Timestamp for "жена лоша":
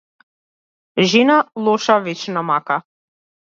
1.11-1.95